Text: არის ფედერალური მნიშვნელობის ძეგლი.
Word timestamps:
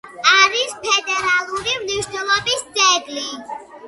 არის 0.35 0.71
ფედერალური 0.85 1.75
მნიშვნელობის 1.81 2.65
ძეგლი. 2.79 3.27